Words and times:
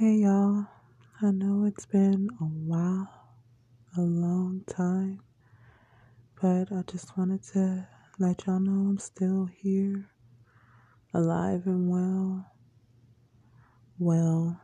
Hey 0.00 0.14
y'all, 0.14 0.64
I 1.20 1.30
know 1.30 1.66
it's 1.66 1.84
been 1.84 2.30
a 2.40 2.44
while, 2.44 3.06
a 3.98 4.00
long 4.00 4.62
time, 4.66 5.20
but 6.40 6.72
I 6.72 6.80
just 6.90 7.18
wanted 7.18 7.42
to 7.52 7.86
let 8.18 8.46
y'all 8.46 8.60
know 8.60 8.88
I'm 8.88 8.96
still 8.96 9.44
here, 9.44 10.08
alive 11.12 11.66
and 11.66 11.90
well. 11.90 12.46
Well, 13.98 14.58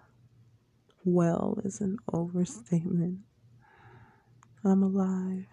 well 1.05 1.61
is 1.67 1.83
an 1.83 1.99
overstatement. 2.15 3.19
I'm 4.65 4.83
alive 4.83 5.45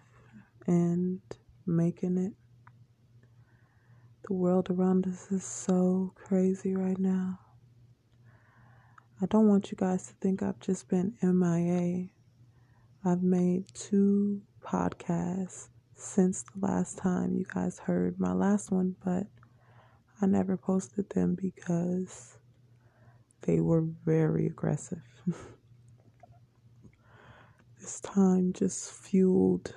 and 0.66 1.20
making 1.66 2.16
it. 2.16 2.32
The 4.26 4.32
world 4.32 4.70
around 4.70 5.06
us 5.06 5.30
is 5.30 5.44
so 5.44 6.14
crazy 6.16 6.74
right 6.74 6.98
now. 6.98 7.38
I 9.24 9.26
don't 9.26 9.48
want 9.48 9.70
you 9.70 9.76
guys 9.78 10.08
to 10.08 10.12
think 10.20 10.42
I've 10.42 10.60
just 10.60 10.86
been 10.86 11.14
MIA. 11.22 12.08
I've 13.06 13.22
made 13.22 13.64
two 13.72 14.42
podcasts 14.62 15.68
since 15.94 16.42
the 16.42 16.66
last 16.66 16.98
time 16.98 17.34
you 17.34 17.46
guys 17.48 17.78
heard 17.78 18.20
my 18.20 18.34
last 18.34 18.70
one, 18.70 18.96
but 19.02 19.26
I 20.20 20.26
never 20.26 20.58
posted 20.58 21.08
them 21.08 21.38
because 21.40 22.36
they 23.40 23.60
were 23.60 23.80
very 24.04 24.46
aggressive. 24.46 25.00
this 27.80 28.00
time 28.00 28.52
just 28.52 28.92
fueled 28.92 29.74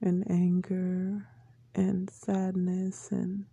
in 0.00 0.24
anger 0.30 1.26
and 1.74 2.08
sadness 2.08 3.12
and 3.12 3.44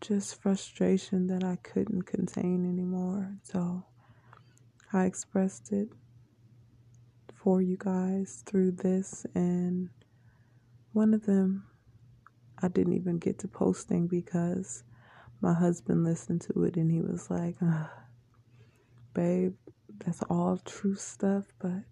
just 0.00 0.40
frustration 0.40 1.26
that 1.28 1.44
I 1.44 1.56
couldn't 1.56 2.02
contain 2.02 2.68
anymore. 2.68 3.36
So 3.42 3.84
I 4.92 5.04
expressed 5.04 5.72
it 5.72 5.88
for 7.34 7.60
you 7.60 7.76
guys 7.78 8.42
through 8.46 8.72
this, 8.72 9.26
and 9.34 9.90
one 10.92 11.12
of 11.14 11.26
them 11.26 11.64
I 12.62 12.68
didn't 12.68 12.94
even 12.94 13.18
get 13.18 13.38
to 13.40 13.48
posting 13.48 14.06
because 14.06 14.84
my 15.40 15.52
husband 15.52 16.04
listened 16.04 16.40
to 16.42 16.64
it 16.64 16.76
and 16.76 16.90
he 16.90 17.00
was 17.00 17.30
like, 17.30 17.56
Babe, 19.12 19.54
that's 19.98 20.22
all 20.30 20.58
true 20.64 20.94
stuff, 20.94 21.44
but 21.58 21.82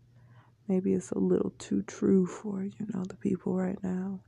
maybe 0.69 0.93
it's 0.95 1.11
a 1.11 1.19
little 1.19 1.53
too 1.59 1.83
true 1.83 2.27
for, 2.27 2.63
you 2.63 2.87
know, 2.95 3.05
the 3.05 3.17
people 3.17 3.55
right 3.55 3.79
now. 3.83 4.21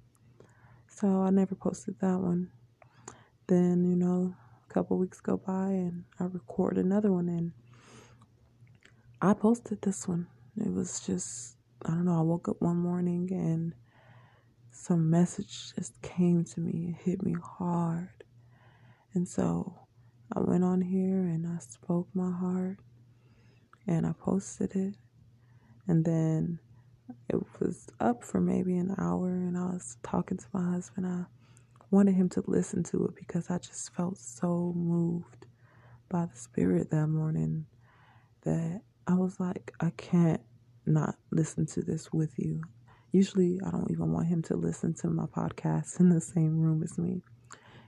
So 0.89 1.23
I 1.23 1.31
never 1.31 1.55
posted 1.55 1.99
that 2.01 2.19
one. 2.19 2.51
Then, 3.47 3.85
you 3.85 3.97
know, 3.97 4.35
a 4.69 4.73
couple 4.73 4.97
weeks 4.99 5.21
go 5.21 5.37
by 5.37 5.69
and 5.69 6.05
I 6.19 6.25
record 6.25 6.79
another 6.79 7.13
one 7.13 7.29
and 7.29 7.53
I 9.21 9.35
posted 9.35 9.83
this 9.83 10.09
one. 10.09 10.27
It 10.57 10.73
was 10.73 11.01
just, 11.01 11.57
I 11.85 11.91
don't 11.91 12.07
know, 12.07 12.19
I 12.19 12.23
woke 12.23 12.49
up 12.49 12.61
one 12.61 12.77
morning 12.77 13.29
and 13.33 13.75
some 14.71 15.11
message 15.11 15.75
just 15.75 16.01
came 16.03 16.45
to 16.45 16.61
me. 16.61 16.95
It 16.95 17.11
hit 17.11 17.23
me 17.23 17.35
hard. 17.43 18.25
And 19.15 19.29
so 19.29 19.79
I 20.35 20.41
went 20.41 20.65
on 20.65 20.81
here 20.81 21.21
and 21.21 21.47
I 21.47 21.59
spoke 21.59 22.09
my 22.15 22.31
heart 22.31 22.79
and 23.87 24.07
I 24.07 24.13
posted 24.13 24.75
it. 24.75 24.95
And 25.87 26.05
then 26.05 26.59
it 27.29 27.41
was 27.61 27.89
up 28.01 28.25
for 28.25 28.41
maybe 28.41 28.77
an 28.77 28.95
hour 28.99 29.29
and 29.29 29.57
I 29.57 29.67
was 29.67 29.97
talking 30.03 30.39
to 30.39 30.47
my 30.53 30.73
husband. 30.73 31.07
I 31.07 31.25
wanted 31.95 32.17
him 32.17 32.29
to 32.29 32.43
listen 32.49 32.83
to 32.83 33.07
it 33.07 33.15
because 33.15 33.51
I 33.51 33.59
just 33.59 33.95
felt 33.95 34.19
so 34.19 34.73
moved 34.77 35.47
by 36.09 36.27
the 36.27 36.37
spirit 36.37 36.91
that 36.91 37.07
morning 37.07 37.67
that 38.43 38.81
I 39.07 39.15
was 39.15 39.39
like, 39.39 39.73
I 39.79 39.91
can't 39.91 40.41
not 40.87 41.15
listen 41.31 41.67
to 41.67 41.83
this 41.83 42.13
with 42.13 42.33
you. 42.37 42.63
Usually, 43.13 43.61
I 43.65 43.71
don't 43.71 43.93
even 43.93 44.13
want 44.13 44.27
him 44.27 44.43
to 44.43 44.57
listen 44.57 44.95
to 44.95 45.09
my 45.09 45.27
podcast 45.27 46.01
in 46.01 46.09
the 46.09 46.21
same 46.21 46.59
room 46.59 46.83
as 46.83 46.99
me. 46.99 47.23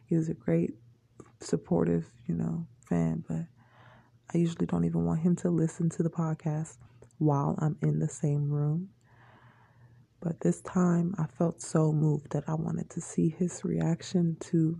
He 0.06 0.14
He's 0.14 0.28
a 0.28 0.34
great, 0.34 0.74
supportive, 1.40 2.06
you 2.28 2.36
know, 2.36 2.64
fan, 2.88 3.24
but 3.28 3.46
I 4.32 4.38
usually 4.38 4.66
don't 4.66 4.84
even 4.84 5.04
want 5.04 5.20
him 5.20 5.34
to 5.36 5.50
listen 5.50 5.90
to 5.90 6.04
the 6.04 6.10
podcast 6.10 6.76
while 7.18 7.56
I'm 7.58 7.76
in 7.82 7.98
the 7.98 8.08
same 8.08 8.50
room. 8.50 8.90
But 10.20 10.40
this 10.40 10.60
time 10.62 11.14
I 11.18 11.26
felt 11.26 11.60
so 11.60 11.92
moved 11.92 12.32
that 12.32 12.44
I 12.48 12.54
wanted 12.54 12.90
to 12.90 13.00
see 13.00 13.28
his 13.28 13.64
reaction 13.64 14.36
to 14.40 14.78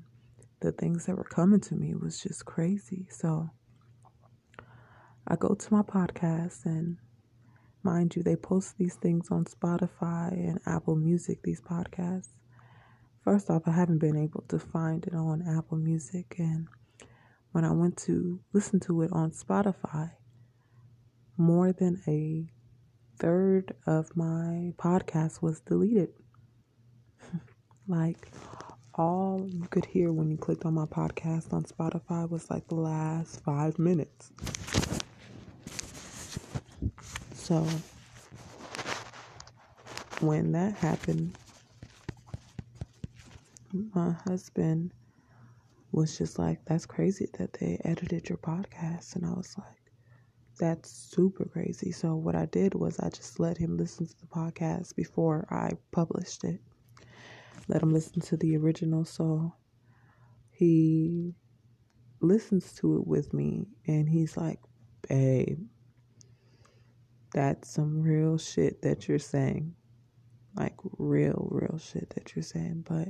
the 0.61 0.73
things 0.73 1.07
that 1.07 1.17
were 1.17 1.25
coming 1.25 1.61
to 1.61 1.75
me. 1.75 1.91
It 1.91 2.01
was 2.01 2.21
just 2.21 2.45
crazy. 2.45 3.07
So 3.11 3.51
I 5.29 5.37
go 5.37 5.55
to 5.55 5.75
my 5.75 5.83
podcast 5.83 6.65
and 6.65 6.97
mind 7.83 8.17
you, 8.17 8.23
they 8.23 8.37
post 8.37 8.77
these 8.79 8.97
things 8.97 9.29
on 9.31 9.45
Spotify 9.45 10.33
and 10.33 10.61
Apple 10.67 10.97
Music, 10.97 11.43
these 11.43 11.61
podcasts. 11.61 12.31
First 13.23 13.51
off, 13.51 13.63
I 13.67 13.73
haven't 13.73 13.99
been 13.99 14.17
able 14.17 14.45
to 14.49 14.59
find 14.59 15.05
it 15.07 15.15
on 15.15 15.43
Apple 15.47 15.79
Music. 15.79 16.37
And 16.39 16.69
when 17.53 17.65
I 17.65 17.73
went 17.73 17.97
to 17.99 18.41
listen 18.53 18.81
to 18.81 19.03
it 19.03 19.11
on 19.13 19.33
Spotify, 19.33 20.13
more 21.37 21.73
than 21.73 22.03
a 22.07 22.51
third 23.19 23.75
of 23.87 24.15
my 24.17 24.73
podcast 24.79 25.43
was 25.43 25.61
deleted. 25.61 26.11
like 27.89 28.29
all 28.95 29.47
you 29.49 29.67
could 29.71 29.85
hear 29.87 30.13
when 30.13 30.31
you 30.31 30.37
clicked 30.37 30.65
on 30.65 30.75
my 30.75 30.87
podcast 30.87 31.53
on 31.53 31.65
Spotify 31.65 32.29
was 32.29 32.51
like 32.51 32.67
the 32.69 32.75
last 32.75 33.43
five 33.45 33.79
minutes. 33.79 34.31
So 37.35 37.67
when 40.21 40.53
that 40.53 40.75
happened, 40.75 41.37
my 43.95 44.13
husband 44.27 44.93
was 45.93 46.17
just 46.19 46.39
like, 46.39 46.65
That's 46.65 46.87
crazy 46.87 47.29
that 47.39 47.53
they 47.55 47.81
edited 47.85 48.29
your 48.29 48.39
podcast. 48.39 49.17
And 49.17 49.25
I 49.27 49.31
was 49.31 49.55
like, 49.59 49.86
that's 50.59 50.91
super 50.91 51.45
crazy. 51.45 51.93
So 51.93 52.15
what 52.15 52.35
I 52.35 52.47
did 52.47 52.75
was 52.75 52.99
I 52.99 53.11
just 53.11 53.39
let 53.39 53.59
him 53.59 53.77
listen 53.77 54.07
to 54.07 54.21
the 54.21 54.27
podcast 54.27 54.97
before 54.97 55.47
I 55.51 55.73
published 55.93 56.45
it. 56.45 56.61
Let 57.69 57.83
him 57.83 57.93
listen 57.93 58.21
to 58.23 58.37
the 58.37 58.57
original 58.57 59.05
so 59.05 59.55
he 60.51 61.35
listens 62.21 62.73
to 62.75 62.97
it 62.97 63.07
with 63.07 63.35
me 63.35 63.67
and 63.87 64.09
he's 64.09 64.37
like, 64.37 64.61
"Babe, 65.09 65.59
that's 67.33 67.69
some 67.69 68.01
real 68.03 68.39
shit 68.39 68.83
that 68.83 69.09
you're 69.09 69.19
saying. 69.19 69.75
Like 70.55 70.75
real 70.99 71.49
real 71.51 71.79
shit 71.79 72.11
that 72.15 72.35
you're 72.35 72.43
saying, 72.43 72.85
but 72.89 73.09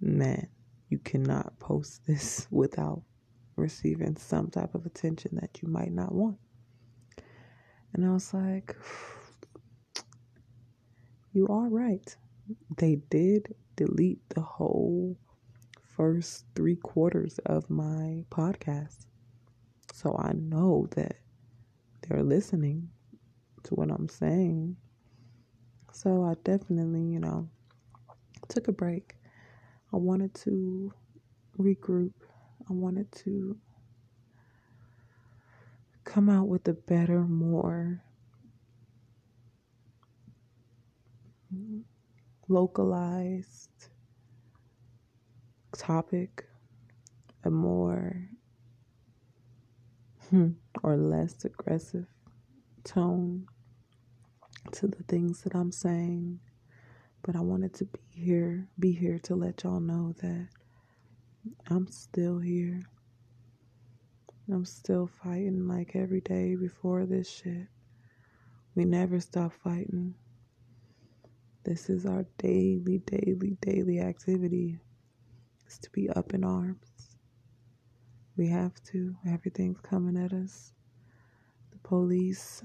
man, 0.00 0.48
you 0.90 0.98
cannot 0.98 1.58
post 1.58 2.06
this 2.06 2.46
without 2.50 3.02
receiving 3.56 4.16
some 4.16 4.48
type 4.48 4.74
of 4.74 4.86
attention 4.86 5.38
that 5.40 5.62
you 5.62 5.68
might 5.68 5.92
not 5.92 6.12
want. 6.12 6.38
And 7.92 8.06
I 8.06 8.10
was 8.10 8.32
like, 8.32 8.76
you 11.32 11.46
are 11.48 11.68
right. 11.68 12.16
They 12.78 12.96
did 13.10 13.54
delete 13.76 14.28
the 14.30 14.40
whole 14.40 15.16
first 15.82 16.44
three 16.54 16.76
quarters 16.76 17.38
of 17.46 17.68
my 17.68 18.24
podcast. 18.30 19.06
So 19.92 20.16
I 20.18 20.32
know 20.32 20.88
that 20.96 21.16
they're 22.02 22.22
listening 22.22 22.88
to 23.64 23.74
what 23.74 23.90
I'm 23.90 24.08
saying. 24.08 24.76
So 25.92 26.24
I 26.24 26.34
definitely, 26.44 27.04
you 27.04 27.20
know, 27.20 27.48
took 28.48 28.68
a 28.68 28.72
break. 28.72 29.16
I 29.92 29.96
wanted 29.96 30.34
to 30.36 30.92
regroup 31.58 32.12
I 32.70 32.74
wanted 32.74 33.10
to 33.24 33.58
come 36.04 36.30
out 36.30 36.48
with 36.48 36.68
a 36.68 36.72
better, 36.74 37.20
more 37.22 38.02
localized 42.48 43.70
topic, 45.76 46.44
a 47.44 47.50
more 47.50 48.28
hmm, 50.30 50.50
or 50.84 50.96
less 50.96 51.44
aggressive 51.44 52.06
tone 52.84 53.46
to 54.72 54.86
the 54.86 55.02
things 55.04 55.42
that 55.42 55.54
I'm 55.54 55.72
saying. 55.72 56.40
But 57.22 57.36
I 57.36 57.40
wanted 57.40 57.74
to 57.74 57.86
be 57.86 58.00
here, 58.14 58.68
be 58.78 58.92
here 58.92 59.18
to 59.24 59.34
let 59.34 59.64
y'all 59.64 59.80
know 59.80 60.14
that 60.22 60.48
I'm 61.68 61.86
still 61.88 62.38
here. 62.38 62.82
I'm 64.52 64.64
still 64.64 65.06
fighting 65.06 65.66
like 65.68 65.94
every 65.94 66.20
day 66.20 66.54
before 66.56 67.06
this 67.06 67.30
shit. 67.30 67.68
We 68.74 68.84
never 68.84 69.20
stop 69.20 69.52
fighting. 69.64 70.14
This 71.64 71.88
is 71.88 72.04
our 72.04 72.26
daily, 72.38 72.98
daily, 73.06 73.56
daily 73.60 74.00
activity. 74.00 74.78
Is 75.66 75.78
to 75.78 75.90
be 75.90 76.10
up 76.10 76.34
in 76.34 76.44
arms. 76.44 77.16
We 78.36 78.48
have 78.48 78.74
to. 78.92 79.14
Everything's 79.28 79.80
coming 79.80 80.16
at 80.16 80.32
us. 80.32 80.72
The 81.70 81.78
police, 81.78 82.62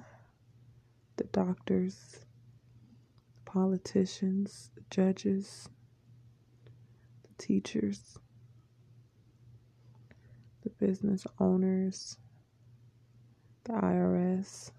the 1.17 1.25
doctors, 1.25 2.25
the 3.35 3.51
politicians, 3.51 4.71
the 4.75 4.83
judges, 4.89 5.69
the 7.23 7.43
teachers, 7.43 8.17
business 10.79 11.25
owners, 11.39 12.17
the 13.63 13.73
IRS, 13.73 14.71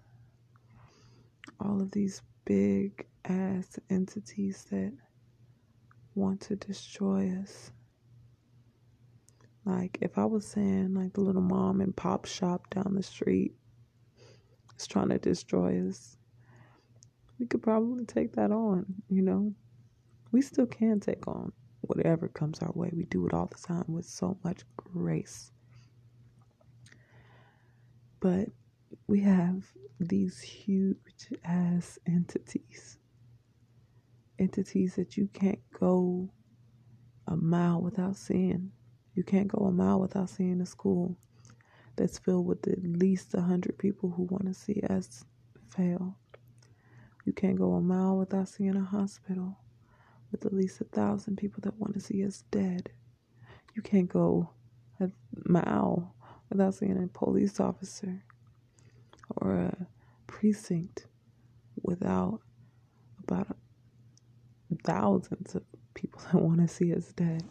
all 1.59 1.81
of 1.81 1.91
these 1.91 2.21
big 2.45 3.05
ass 3.25 3.79
entities 3.89 4.65
that 4.71 4.93
want 6.15 6.41
to 6.41 6.55
destroy 6.55 7.31
us. 7.41 7.71
Like, 9.65 9.97
if 10.01 10.17
I 10.17 10.25
was 10.25 10.47
saying, 10.47 10.93
like, 10.93 11.13
the 11.13 11.21
little 11.21 11.41
mom 11.41 11.81
and 11.81 11.95
pop 11.95 12.25
shop 12.25 12.69
down 12.69 12.95
the 12.95 13.03
street 13.03 13.53
is 14.79 14.87
trying 14.87 15.09
to 15.09 15.19
destroy 15.19 15.85
us, 15.87 16.15
we 17.37 17.45
could 17.45 17.61
probably 17.61 18.05
take 18.05 18.33
that 18.33 18.51
on, 18.51 18.85
you 19.09 19.21
know? 19.21 19.53
We 20.31 20.41
still 20.41 20.65
can 20.65 20.99
take 20.99 21.27
on 21.27 21.51
whatever 21.81 22.27
comes 22.29 22.59
our 22.59 22.71
way. 22.73 22.91
We 22.95 23.05
do 23.05 23.27
it 23.27 23.33
all 23.33 23.47
the 23.47 23.67
time 23.67 23.85
with 23.87 24.05
so 24.05 24.37
much 24.43 24.61
grace. 24.75 25.51
But 28.19 28.49
we 29.07 29.21
have 29.21 29.63
these 29.99 30.41
huge 30.41 31.29
ass 31.45 31.99
entities, 32.07 32.97
entities 34.39 34.95
that 34.95 35.17
you 35.17 35.29
can't 35.33 35.59
go 35.79 36.29
a 37.27 37.35
mile 37.35 37.81
without 37.81 38.15
seeing. 38.15 38.71
You 39.15 39.23
can't 39.23 39.47
go 39.47 39.65
a 39.65 39.71
mile 39.71 39.99
without 39.99 40.29
seeing 40.29 40.61
a 40.61 40.65
school 40.65 41.17
that's 41.95 42.19
filled 42.19 42.45
with 42.45 42.67
at 42.67 42.83
least 42.83 43.33
a 43.33 43.41
hundred 43.41 43.77
people 43.77 44.11
who 44.11 44.23
want 44.23 44.45
to 44.47 44.53
see 44.53 44.81
us 44.89 45.25
fail. 45.69 46.17
You 47.25 47.33
can't 47.33 47.57
go 47.57 47.73
a 47.73 47.81
mile 47.81 48.17
without 48.17 48.47
seeing 48.49 48.75
a 48.77 48.83
hospital 48.83 49.57
with 50.31 50.45
at 50.45 50.53
least 50.53 50.81
a 50.81 50.85
thousand 50.85 51.37
people 51.37 51.61
that 51.63 51.79
want 51.79 51.93
to 51.93 51.99
see 51.99 52.25
us 52.25 52.43
dead. 52.51 52.89
You 53.75 53.81
can't 53.81 54.09
go 54.09 54.49
a 54.99 55.09
mile 55.45 56.15
without 56.49 56.75
seeing 56.75 57.01
a 57.03 57.07
police 57.07 57.59
officer 57.59 58.23
or 59.37 59.53
a 59.53 59.87
precinct 60.27 61.07
without 61.83 62.39
about 63.23 63.57
thousands 64.83 65.55
of 65.55 65.63
people 65.93 66.21
that 66.31 66.41
want 66.41 66.59
to 66.59 66.67
see 66.67 66.93
us 66.93 67.11
dead. 67.13 67.43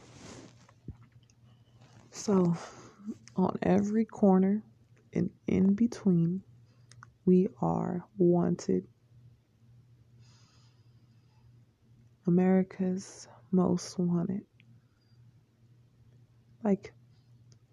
So, 2.11 2.57
on 3.37 3.59
every 3.63 4.05
corner 4.05 4.63
and 5.13 5.31
in 5.47 5.75
between, 5.75 6.43
we 7.25 7.49
are 7.61 8.05
wanted. 8.17 8.87
America's 12.27 13.29
most 13.53 13.99
wanted. 13.99 14.43
Like, 16.65 16.93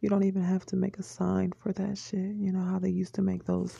you 0.03 0.09
don't 0.09 0.25
even 0.25 0.43
have 0.43 0.65
to 0.65 0.75
make 0.75 0.99
a 0.99 1.03
sign 1.03 1.53
for 1.57 1.71
that 1.71 1.97
shit. 1.97 2.35
You 2.35 2.51
know 2.51 2.65
how 2.65 2.77
they 2.77 2.89
used 2.89 3.15
to 3.15 3.21
make 3.21 3.45
those 3.45 3.73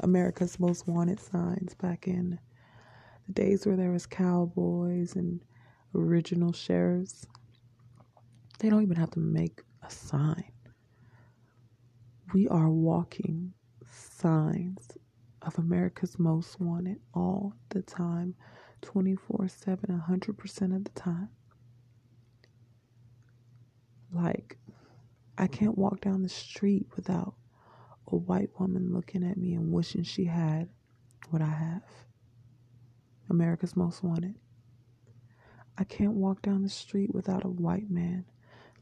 America's 0.00 0.58
most 0.58 0.88
wanted 0.88 1.20
signs 1.20 1.72
back 1.74 2.08
in 2.08 2.36
the 3.28 3.32
days 3.32 3.64
where 3.64 3.76
there 3.76 3.92
was 3.92 4.04
cowboys 4.04 5.14
and 5.14 5.40
original 5.94 6.52
sheriffs. 6.52 7.24
They 8.58 8.70
don't 8.70 8.82
even 8.82 8.96
have 8.96 9.12
to 9.12 9.20
make 9.20 9.62
a 9.86 9.88
sign. 9.88 10.50
We 12.34 12.48
are 12.48 12.70
walking 12.70 13.54
signs 13.88 14.88
of 15.42 15.56
America's 15.60 16.18
Most 16.18 16.60
Wanted 16.60 16.98
all 17.14 17.54
the 17.68 17.82
time, 17.82 18.34
24 18.82 19.46
7, 19.46 20.02
100% 20.10 20.76
of 20.76 20.82
the 20.82 20.90
time. 20.90 21.28
Like, 24.12 24.57
I 25.38 25.46
can't 25.46 25.78
walk 25.78 26.00
down 26.00 26.22
the 26.22 26.28
street 26.28 26.86
without 26.96 27.34
a 28.08 28.16
white 28.16 28.50
woman 28.58 28.92
looking 28.92 29.24
at 29.24 29.36
me 29.36 29.54
and 29.54 29.72
wishing 29.72 30.02
she 30.02 30.24
had 30.24 30.68
what 31.30 31.40
I 31.42 31.46
have. 31.50 31.82
America's 33.30 33.76
Most 33.76 34.02
Wanted. 34.02 34.34
I 35.78 35.84
can't 35.84 36.14
walk 36.14 36.42
down 36.42 36.64
the 36.64 36.68
street 36.68 37.14
without 37.14 37.44
a 37.44 37.48
white 37.48 37.88
man 37.88 38.24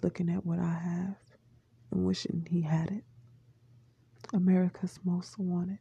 looking 0.02 0.30
at 0.30 0.46
what 0.46 0.58
I 0.58 0.72
have 0.72 1.16
and 1.90 2.06
wishing 2.06 2.46
he 2.50 2.62
had 2.62 2.90
it. 2.90 3.04
America's 4.32 4.98
most 5.04 5.38
wanted. 5.38 5.78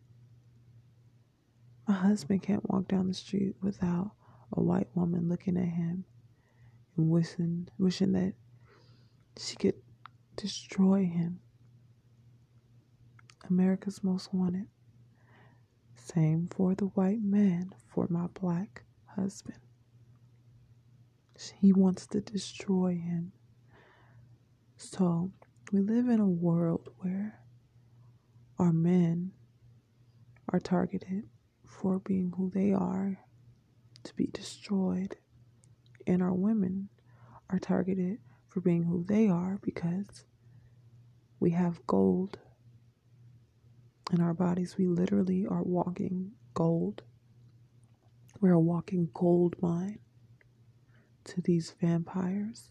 My 1.87 1.93
husband 1.93 2.43
can't 2.43 2.69
walk 2.69 2.87
down 2.89 3.07
the 3.07 3.13
street 3.13 3.55
without 3.61 4.11
a 4.53 4.61
white 4.61 4.89
woman 4.93 5.29
looking 5.29 5.57
at 5.57 5.65
him 5.69 6.05
and 6.97 7.09
wishing 7.09 7.69
wishing 7.77 8.11
that 8.11 8.33
she 9.37 9.55
could 9.55 9.75
destroy 10.35 11.05
him. 11.05 11.39
America's 13.49 14.03
most 14.03 14.33
wanted. 14.33 14.67
Same 15.95 16.47
for 16.47 16.75
the 16.75 16.85
white 16.85 17.21
man 17.21 17.73
for 17.87 18.07
my 18.09 18.27
black 18.27 18.83
husband. 19.05 19.59
He 21.59 21.73
wants 21.73 22.07
to 22.07 22.21
destroy 22.21 22.91
him. 22.95 23.31
So, 24.77 25.31
we 25.71 25.79
live 25.79 26.07
in 26.07 26.19
a 26.19 26.27
world 26.27 26.89
where 26.99 27.39
our 28.57 28.71
men 28.71 29.31
are 30.49 30.59
targeted 30.59 31.23
for 31.65 31.99
being 31.99 32.33
who 32.37 32.49
they 32.49 32.71
are 32.71 33.19
to 34.03 34.15
be 34.15 34.27
destroyed, 34.27 35.17
and 36.07 36.21
our 36.21 36.33
women 36.33 36.89
are 37.49 37.59
targeted 37.59 38.19
for 38.55 38.61
being 38.61 38.83
who 38.83 39.03
they 39.03 39.27
are 39.27 39.59
because 39.61 40.23
we 41.41 41.51
have 41.51 41.85
gold 41.85 42.37
in 44.13 44.21
our 44.21 44.33
bodies. 44.33 44.77
We 44.77 44.87
literally 44.87 45.45
are 45.45 45.61
walking 45.61 46.31
gold. 46.53 47.03
We're 48.39 48.53
a 48.53 48.59
walking 48.59 49.09
gold 49.13 49.57
mine 49.61 49.99
to 51.25 51.41
these 51.41 51.75
vampires 51.81 52.69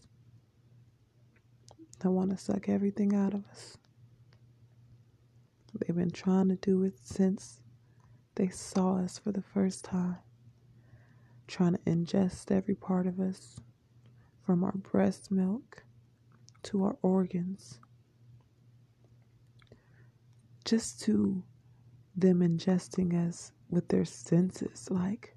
that 1.99 2.09
want 2.09 2.31
to 2.31 2.37
suck 2.37 2.67
everything 2.67 3.13
out 3.13 3.35
of 3.35 3.43
us. 3.51 3.77
They've 5.75 5.95
been 5.95 6.09
trying 6.09 6.49
to 6.49 6.55
do 6.55 6.81
it 6.81 6.95
since 7.03 7.61
they 8.33 8.47
saw 8.47 8.97
us 8.97 9.19
for 9.19 9.31
the 9.31 9.43
first 9.43 9.85
time, 9.85 10.17
trying 11.47 11.73
to 11.73 11.79
ingest 11.81 12.49
every 12.49 12.73
part 12.73 13.05
of 13.05 13.19
us, 13.19 13.59
from 14.45 14.63
our 14.63 14.73
breast 14.73 15.31
milk 15.31 15.83
to 16.63 16.83
our 16.83 16.97
organs, 17.01 17.79
just 20.63 21.01
to 21.01 21.43
them 22.15 22.39
ingesting 22.39 23.27
us 23.27 23.51
with 23.69 23.87
their 23.87 24.05
senses, 24.05 24.89
like 24.89 25.35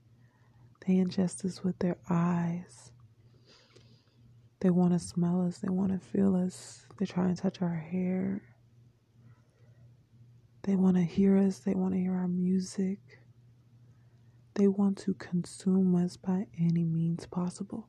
they 0.86 0.94
ingest 0.94 1.44
us 1.44 1.62
with 1.64 1.78
their 1.78 1.98
eyes, 2.08 2.92
they 4.60 4.70
want 4.70 4.92
to 4.92 4.98
smell 4.98 5.46
us, 5.46 5.58
they 5.58 5.68
want 5.68 5.92
to 5.92 5.98
feel 5.98 6.34
us, 6.34 6.84
they 6.98 7.06
try 7.06 7.24
and 7.26 7.36
touch 7.36 7.62
our 7.62 7.74
hair. 7.74 8.42
They 10.62 10.74
want 10.74 10.96
to 10.96 11.02
hear 11.02 11.38
us, 11.38 11.60
they 11.60 11.74
want 11.74 11.94
to 11.94 12.00
hear 12.00 12.14
our 12.14 12.28
music. 12.28 12.98
They 14.54 14.66
want 14.66 14.98
to 14.98 15.14
consume 15.14 15.94
us 15.94 16.16
by 16.16 16.46
any 16.58 16.84
means 16.84 17.24
possible. 17.26 17.88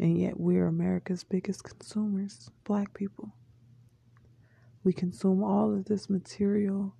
And 0.00 0.16
yet, 0.16 0.40
we're 0.40 0.66
America's 0.66 1.24
biggest 1.24 1.62
consumers, 1.62 2.50
black 2.64 2.94
people. 2.94 3.34
We 4.82 4.94
consume 4.94 5.44
all 5.44 5.74
of 5.74 5.84
this 5.84 6.08
material 6.08 6.94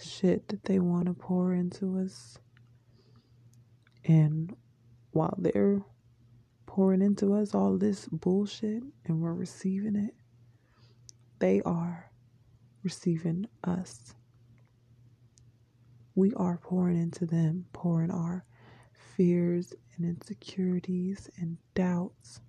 shit 0.00 0.48
that 0.48 0.64
they 0.64 0.78
want 0.78 1.04
to 1.04 1.12
pour 1.12 1.52
into 1.52 1.98
us. 1.98 2.38
And 4.06 4.56
while 5.10 5.34
they're 5.36 5.82
pouring 6.64 7.02
into 7.02 7.34
us 7.34 7.54
all 7.54 7.76
this 7.76 8.08
bullshit 8.10 8.82
and 9.04 9.20
we're 9.20 9.34
receiving 9.34 9.94
it, 9.94 10.14
they 11.40 11.60
are 11.66 12.10
receiving 12.82 13.48
us. 13.64 14.14
We 16.14 16.32
are 16.34 16.56
pouring 16.56 16.98
into 16.98 17.26
them, 17.26 17.66
pouring 17.74 18.10
our 18.10 18.46
fears 19.14 19.74
and 19.98 20.08
insecurities 20.08 21.28
and 21.36 21.58
doubts 21.74 22.40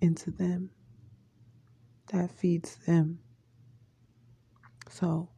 into 0.00 0.30
them. 0.30 0.70
That 2.12 2.30
feeds 2.30 2.76
them. 2.86 3.20
So, 4.88 5.28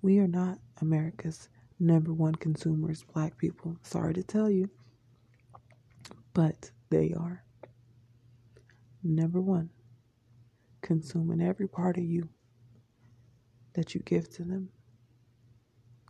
we 0.00 0.18
are 0.18 0.28
not 0.28 0.58
America's 0.80 1.48
number 1.78 2.12
one 2.12 2.34
consumers, 2.34 3.04
black 3.12 3.36
people. 3.36 3.76
Sorry 3.82 4.14
to 4.14 4.22
tell 4.22 4.50
you. 4.50 4.70
But 6.32 6.70
they 6.90 7.12
are. 7.12 7.44
Number 9.02 9.40
one, 9.40 9.70
consuming 10.80 11.40
every 11.40 11.68
part 11.68 11.96
of 11.98 12.04
you 12.04 12.28
that 13.74 13.94
you 13.94 14.00
give 14.04 14.28
to 14.34 14.44
them 14.44 14.68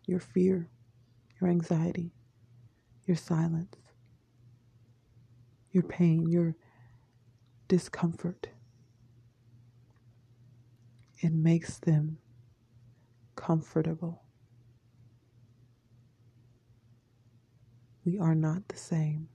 your 0.07 0.21
fear, 0.21 0.69
your 1.41 1.51
anxiety, 1.51 2.13
your 3.07 3.17
silence, 3.17 3.75
your 5.73 5.83
pain, 5.85 6.29
your 6.31 6.55
discomfort. 7.69 8.49
It 11.21 11.33
makes 11.33 11.79
them 11.79 12.19
comfortable. 13.37 14.23
We 18.05 18.19
are 18.19 18.35
not 18.35 18.69
the 18.69 18.77
same. 18.77 19.29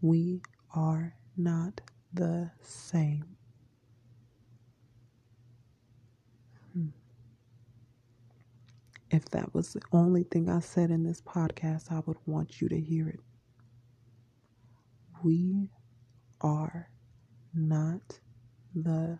We 0.00 0.42
are 0.74 1.14
not 1.36 1.80
the 2.14 2.50
same. 2.62 3.24
Hmm. 6.72 6.88
If 9.10 9.24
that 9.30 9.52
was 9.54 9.72
the 9.72 9.82
only 9.92 10.22
thing 10.22 10.48
I 10.48 10.60
said 10.60 10.90
in 10.90 11.02
this 11.02 11.20
podcast, 11.20 11.90
I 11.90 12.00
would 12.06 12.18
want 12.26 12.60
you 12.60 12.68
to 12.68 12.80
hear 12.80 13.08
it. 13.08 13.20
We 15.22 15.70
are 16.40 16.90
not 17.54 18.20
the 18.74 19.18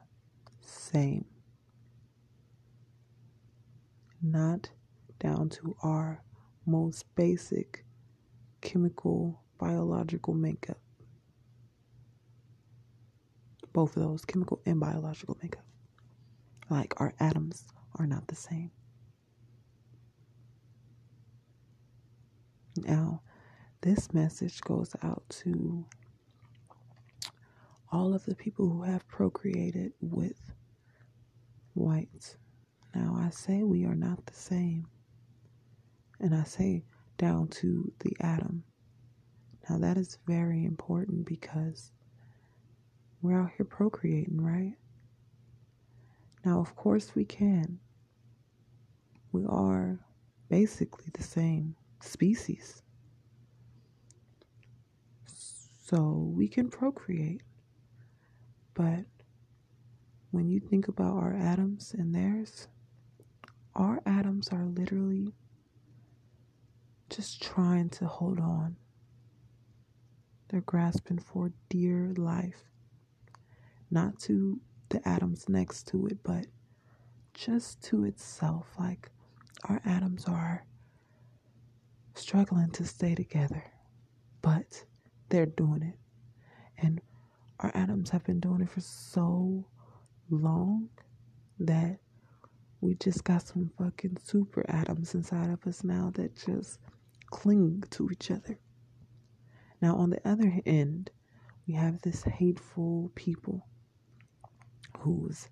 same. 0.61 1.25
Not 4.23 4.71
down 5.19 5.49
to 5.51 5.77
our 5.83 6.23
most 6.67 7.05
basic 7.15 7.85
chemical 8.61 9.43
biological 9.59 10.35
makeup. 10.35 10.79
Both 13.73 13.97
of 13.97 14.03
those, 14.03 14.25
chemical 14.25 14.61
and 14.67 14.81
biological 14.81 15.37
makeup. 15.43 15.65
Like 16.71 16.95
our 16.99 17.15
atoms 17.21 17.67
are 17.97 18.07
not 18.07 18.29
the 18.29 18.37
same. 18.37 18.71
Now, 22.77 23.23
this 23.81 24.13
message 24.13 24.61
goes 24.63 24.95
out 25.03 25.23
to 25.29 25.85
all 27.93 28.15
of 28.15 28.25
the 28.25 28.35
people 28.35 28.69
who 28.69 28.83
have 28.83 29.07
procreated 29.09 29.93
with 30.01 30.53
whites. 31.75 32.37
Now, 32.95 33.17
I 33.19 33.31
say 33.31 33.63
we 33.63 33.85
are 33.85 33.95
not 33.95 34.27
the 34.27 34.35
same. 34.35 34.87
And 36.21 36.35
I 36.35 36.43
say 36.45 36.83
down 37.17 37.49
to 37.49 37.93
the 38.01 38.17
atom. 38.21 38.65
Now, 39.69 39.79
that 39.79 39.97
is 39.97 40.19
very 40.27 40.65
important 40.65 41.27
because 41.27 41.93
we're 43.23 43.41
out 43.41 43.51
here 43.57 43.67
procreating, 43.67 44.41
right? 44.41 44.75
Now, 46.45 46.61
of 46.61 46.75
course, 46.77 47.15
we 47.15 47.25
can. 47.25 47.79
We 49.33 49.45
are 49.47 49.99
basically 50.49 51.07
the 51.13 51.23
same 51.23 51.77
species. 52.01 52.83
So 55.89 56.31
we 56.37 56.49
can 56.49 56.69
procreate. 56.69 57.41
But 58.75 59.07
when 60.33 60.51
you 60.51 60.61
think 60.61 60.89
about 60.89 61.15
our 61.17 61.33
atoms 61.33 61.95
and 61.97 62.15
theirs, 62.15 62.69
our 63.75 64.03
atoms 64.05 64.49
are 64.49 64.67
literally 64.67 65.33
just 67.09 67.43
trying 67.43 67.89
to 67.91 68.07
hold 68.07 68.39
on. 68.39 68.77
They're 70.49 70.61
grasping 70.61 71.21
for 71.21 71.53
dear 71.71 72.13
life. 72.19 72.65
Not 73.91 74.19
to 74.21 74.61
the 74.91 75.07
atoms 75.09 75.49
next 75.49 75.89
to 75.89 76.07
it, 76.09 76.19
but 76.23 76.47
just 77.33 77.83
to 77.85 78.05
itself. 78.05 78.67
Like 78.79 79.11
our 79.71 79.81
atoms 79.87 80.27
are 80.27 80.67
struggling 82.15 82.71
to 82.73 82.85
stay 82.85 83.15
together, 83.15 83.65
but 84.43 84.85
they're 85.29 85.47
doing 85.47 85.83
it. 85.83 85.99
And 86.79 87.01
our 87.61 87.73
atoms 87.75 88.11
have 88.11 88.25
been 88.25 88.41
doing 88.41 88.61
it 88.63 88.71
for 88.71 88.81
so 88.81 89.67
long 90.31 90.89
that 91.59 91.99
we 92.81 92.95
just 92.95 93.25
got 93.25 93.43
some 93.43 93.71
fucking 93.79 94.19
super 94.23 94.65
atoms 94.69 95.15
inside 95.15 95.51
of 95.51 95.67
us 95.67 95.83
now 95.83 96.13
that 96.15 96.37
just 96.37 96.79
cling 97.31 97.83
to 97.91 98.09
each 98.11 98.31
other. 98.31 98.59
Now, 99.81 99.97
on 99.97 100.11
the 100.11 100.29
other 100.29 100.61
end, 100.67 101.11
we 101.67 101.75
have 101.75 102.01
this 102.03 102.23
hateful 102.23 103.11
people 103.15 103.67
whose 104.99 105.49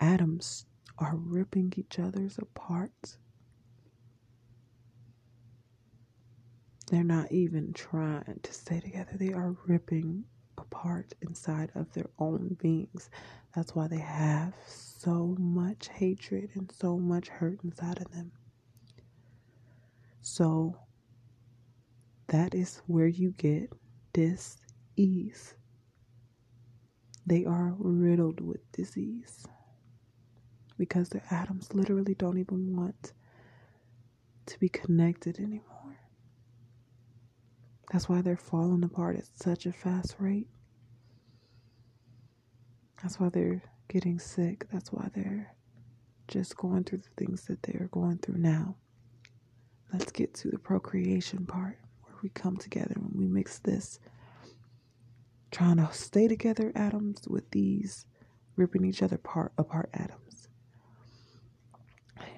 atoms 0.00 0.66
are 0.98 1.16
ripping 1.16 1.72
each 1.76 1.98
other's 1.98 2.38
apart. 2.38 3.16
They're 6.92 7.04
not 7.04 7.32
even 7.32 7.72
trying 7.72 8.40
to 8.42 8.52
stay 8.52 8.78
together, 8.80 9.12
they 9.18 9.32
are 9.32 9.56
ripping 9.66 10.24
apart 10.58 11.14
inside 11.22 11.72
of 11.74 11.90
their 11.94 12.10
own 12.18 12.58
beings. 12.60 13.08
That's 13.56 13.74
why 13.74 13.88
they 13.88 13.98
have 14.00 14.52
so 14.66 15.34
much 15.38 15.88
hatred 15.88 16.50
and 16.54 16.70
so 16.70 16.98
much 16.98 17.28
hurt 17.28 17.60
inside 17.64 17.98
of 18.02 18.12
them. 18.12 18.32
So 20.20 20.76
that 22.28 22.54
is 22.54 22.82
where 22.86 23.08
you 23.08 23.32
get 23.38 23.72
dis 24.12 24.58
ease. 24.96 25.54
They 27.26 27.46
are 27.46 27.74
riddled 27.78 28.40
with 28.42 28.70
disease 28.72 29.46
because 30.76 31.08
their 31.08 31.24
atoms 31.30 31.72
literally 31.72 32.14
don't 32.16 32.38
even 32.38 32.76
want 32.76 33.14
to 34.46 34.60
be 34.60 34.68
connected 34.68 35.38
anymore. 35.40 35.71
That's 37.92 38.08
why 38.08 38.22
they're 38.22 38.36
falling 38.38 38.84
apart 38.84 39.16
at 39.16 39.26
such 39.26 39.66
a 39.66 39.72
fast 39.72 40.16
rate. 40.18 40.48
That's 43.02 43.20
why 43.20 43.28
they're 43.28 43.62
getting 43.88 44.18
sick. 44.18 44.66
That's 44.72 44.90
why 44.90 45.10
they're 45.14 45.54
just 46.26 46.56
going 46.56 46.84
through 46.84 46.98
the 47.02 47.24
things 47.24 47.44
that 47.46 47.62
they're 47.62 47.88
going 47.90 48.18
through 48.18 48.38
now. 48.38 48.76
Let's 49.92 50.10
get 50.10 50.32
to 50.36 50.50
the 50.50 50.58
procreation 50.58 51.44
part 51.44 51.78
where 52.02 52.14
we 52.22 52.30
come 52.30 52.56
together 52.56 52.94
and 52.96 53.12
we 53.14 53.26
mix 53.26 53.58
this 53.58 53.98
trying 55.50 55.76
to 55.76 55.88
stay 55.92 56.28
together 56.28 56.72
atoms 56.74 57.28
with 57.28 57.50
these 57.50 58.06
ripping 58.56 58.86
each 58.86 59.02
other 59.02 59.16
apart, 59.16 59.52
apart 59.58 59.90
atoms. 59.92 60.48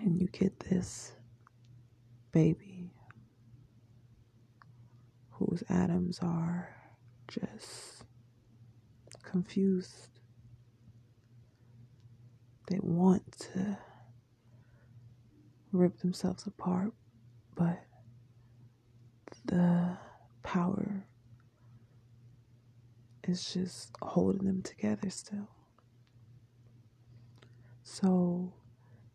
And 0.00 0.20
you 0.20 0.26
get 0.32 0.58
this 0.58 1.12
baby 2.32 2.73
whose 5.54 5.62
atoms 5.68 6.18
are 6.20 6.68
just 7.28 8.02
confused. 9.22 10.08
They 12.68 12.78
want 12.82 13.22
to 13.52 13.78
rip 15.70 15.98
themselves 15.98 16.44
apart, 16.46 16.90
but 17.54 17.84
the 19.44 19.96
power 20.42 21.06
is 23.22 23.52
just 23.52 23.92
holding 24.02 24.46
them 24.46 24.62
together 24.62 25.08
still. 25.08 25.48
So, 27.84 28.54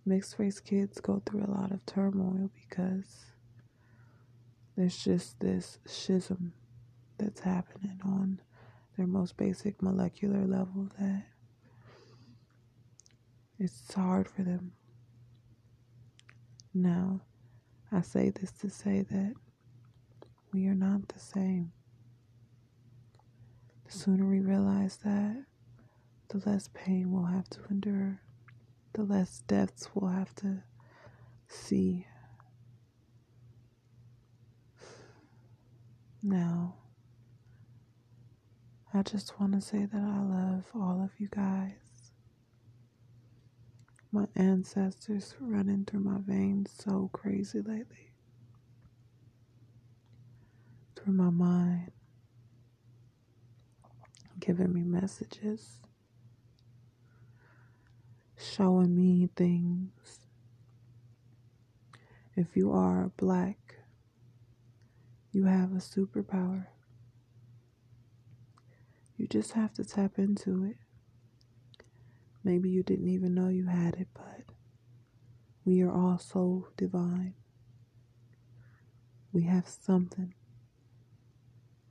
mixed 0.06 0.40
race 0.40 0.62
kids 0.62 1.02
go 1.02 1.22
through 1.26 1.44
a 1.44 1.52
lot 1.52 1.72
of 1.74 1.86
turmoil 1.86 2.50
because 2.54 3.26
there's 4.80 4.98
just 4.98 5.38
this 5.42 5.78
schism 5.86 6.54
that's 7.18 7.42
happening 7.42 8.00
on 8.06 8.40
their 8.96 9.08
most 9.08 9.36
basic 9.36 9.82
molecular 9.82 10.46
level 10.46 10.88
that 10.98 11.24
it's 13.60 13.94
hard 13.94 14.26
for 14.30 14.42
them. 14.44 14.72
Now, 16.74 17.20
I 17.92 18.00
say 18.00 18.30
this 18.30 18.52
to 18.62 18.70
say 18.70 19.02
that 19.02 19.34
we 20.54 20.66
are 20.68 20.76
not 20.76 21.10
the 21.10 21.20
same. 21.20 21.74
The 23.86 23.92
sooner 23.92 24.26
we 24.30 24.40
realize 24.40 24.96
that, 25.04 25.44
the 26.30 26.50
less 26.50 26.70
pain 26.74 27.12
we'll 27.12 27.26
have 27.26 27.50
to 27.50 27.60
endure, 27.70 28.22
the 28.94 29.04
less 29.04 29.44
deaths 29.46 29.90
we'll 29.94 30.12
have 30.12 30.34
to 30.36 30.64
see 31.50 32.06
Now, 36.24 36.76
I 38.94 39.04
just 39.04 39.40
want 39.40 39.54
to 39.54 39.62
say 39.62 39.86
that 39.86 40.02
I 40.02 40.22
love 40.22 40.66
all 40.76 41.02
of 41.04 41.12
you 41.20 41.30
guys. 41.30 41.74
My 44.12 44.28
ancestors 44.36 45.36
running 45.40 45.86
through 45.86 46.02
my 46.02 46.20
veins 46.26 46.72
so 46.78 47.10
crazy 47.14 47.60
lately. 47.60 48.14
Through 50.96 51.14
my 51.14 51.30
mind, 51.32 51.92
giving 54.40 54.74
me 54.74 54.84
messages, 54.84 55.82
showing 58.38 58.96
me 58.96 59.30
things. 59.36 60.22
If 62.36 62.56
you 62.58 62.72
are 62.74 63.12
black, 63.18 63.79
you 65.32 65.46
have 65.46 65.72
a 65.72 65.76
superpower. 65.76 66.68
You 69.18 69.28
just 69.28 69.52
have 69.54 69.74
to 69.74 69.84
tap 69.84 70.18
into 70.18 70.64
it. 70.66 70.78
Maybe 72.44 72.70
you 72.70 72.84
didn't 72.84 73.10
even 73.10 73.34
know 73.36 73.50
you 73.50 73.68
had 73.68 73.96
it, 73.96 74.08
but 74.14 74.44
we 75.66 75.82
are 75.82 75.92
all 75.92 76.18
so 76.18 76.70
divine. 76.78 77.34
We 79.34 79.44
have 79.44 79.68
something 79.68 80.34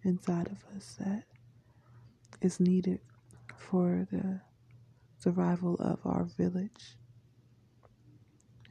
inside 0.02 0.48
of 0.48 0.64
us 0.76 0.96
that 0.98 1.24
is 2.40 2.58
needed 2.58 3.00
for 3.56 4.06
the 4.10 4.40
survival 5.18 5.74
of 5.76 5.98
our 6.04 6.24
village. 6.24 6.96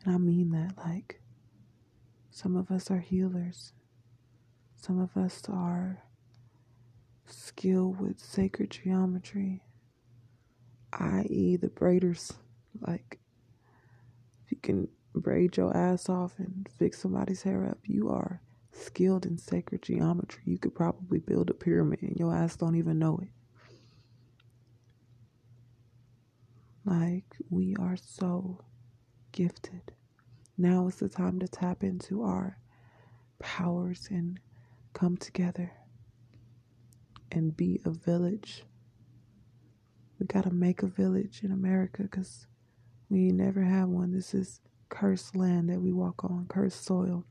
And 0.05 0.15
I 0.15 0.17
mean 0.17 0.51
that 0.51 0.77
like 0.77 1.21
some 2.31 2.55
of 2.55 2.71
us 2.71 2.89
are 2.89 3.00
healers, 3.00 3.74
some 4.79 5.00
of 5.00 5.17
us 5.17 5.41
are 5.50 6.03
skilled 7.25 8.00
with 8.00 8.19
sacred 8.19 8.72
geometry, 8.72 9.63
i.e., 10.93 11.57
the 11.57 11.67
braiders. 11.67 12.34
Like, 12.79 13.19
if 14.46 14.51
you 14.51 14.57
can 14.62 14.88
braid 15.13 15.57
your 15.57 15.75
ass 15.75 16.10
off 16.10 16.38
and 16.38 16.69
fix 16.77 17.00
somebody's 17.00 17.41
hair 17.41 17.65
up, 17.65 17.79
you 17.84 18.10
are 18.10 18.41
skilled 18.72 19.25
in 19.25 19.38
sacred 19.38 19.81
geometry. 19.81 20.43
You 20.46 20.60
could 20.60 20.75
probably 20.75 21.19
build 21.19 21.50
a 21.50 21.53
pyramid 21.53 22.03
and 22.03 22.15
your 22.15 22.34
ass 22.34 22.55
don't 22.55 22.75
even 22.75 23.00
know 23.00 23.19
it. 23.22 23.29
Like, 26.86 27.36
we 27.50 27.75
are 27.77 27.98
so 27.98 28.63
gifted. 29.31 29.91
Now 30.57 30.88
is 30.88 30.96
the 30.96 31.10
time 31.10 31.39
to 31.39 31.48
tap 31.48 31.84
into 31.84 32.24
our 32.24 32.57
powers 33.39 34.07
and 34.10 34.39
come 34.97 35.15
together 35.15 35.71
and 37.31 37.55
be 37.55 37.79
a 37.85 37.91
village. 37.91 38.63
We 40.19 40.25
got 40.25 40.45
to 40.45 40.49
make 40.49 40.81
a 40.81 40.87
village 40.87 41.41
in 41.43 41.51
America 41.51 42.01
because 42.01 42.47
we 43.07 43.31
never 43.31 43.61
had 43.61 43.89
one. 43.89 44.11
This 44.11 44.33
is 44.33 44.59
cursed 44.89 45.35
land 45.35 45.69
that 45.69 45.79
we 45.79 45.91
walk 45.91 46.23
on, 46.23 46.47
cursed 46.49 46.83
soil. 46.83 47.25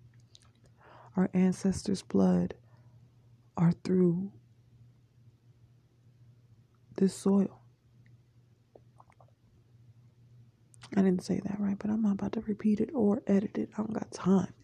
Our 1.16 1.28
ancestors' 1.34 2.02
blood 2.02 2.54
are 3.56 3.72
through 3.82 4.30
this 6.96 7.14
soil. 7.14 7.62
I 10.96 11.02
didn't 11.02 11.24
say 11.24 11.40
that 11.44 11.58
right, 11.58 11.76
but 11.76 11.90
I'm 11.90 12.02
not 12.02 12.12
about 12.12 12.32
to 12.34 12.42
repeat 12.42 12.78
it 12.78 12.90
or 12.94 13.24
edit 13.26 13.58
it. 13.58 13.70
I 13.74 13.78
don't 13.78 13.92
got 13.92 14.12
time. 14.12 14.54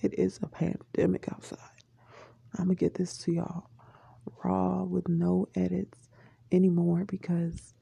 It 0.00 0.18
is 0.18 0.40
a 0.42 0.48
pandemic 0.48 1.28
outside. 1.32 1.73
I'm 2.58 2.68
to 2.68 2.74
get 2.74 2.94
this 2.94 3.16
to 3.18 3.32
y'all 3.32 3.70
raw 4.42 4.82
with 4.84 5.08
no 5.08 5.48
edits 5.54 6.08
anymore 6.52 7.04
because 7.06 7.74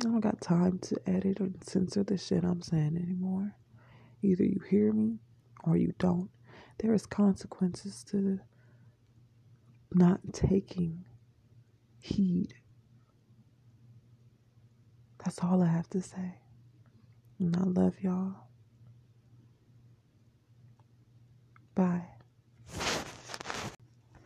I 0.00 0.04
don't 0.04 0.20
got 0.20 0.40
time 0.40 0.78
to 0.80 0.96
edit 1.06 1.40
or 1.40 1.50
censor 1.62 2.02
the 2.04 2.18
shit 2.18 2.44
I'm 2.44 2.62
saying 2.62 2.96
anymore. 2.96 3.54
Either 4.22 4.44
you 4.44 4.60
hear 4.70 4.92
me 4.92 5.18
or 5.64 5.76
you 5.76 5.94
don't. 5.98 6.30
There 6.78 6.94
is 6.94 7.06
consequences 7.06 8.04
to 8.10 8.40
not 9.92 10.20
taking 10.32 11.04
heed. 12.00 12.54
That's 15.24 15.38
all 15.42 15.62
I 15.62 15.66
have 15.66 15.88
to 15.90 16.02
say. 16.02 16.36
And 17.38 17.56
I 17.56 17.62
love 17.62 17.94
y'all. 18.00 18.34
Bye. 21.74 22.02